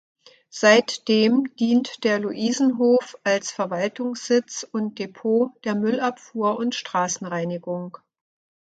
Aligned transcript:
Seitdem 0.49 1.55
dient 1.57 2.03
der 2.03 2.17
Luisenhof 2.17 3.19
als 3.23 3.51
Verwaltungssitz 3.51 4.63
und 4.63 4.97
Depot 4.97 5.51
der 5.63 5.75
Müllabfuhr 5.75 6.57
und 6.57 6.73
Straßenreinigung. 6.73 7.99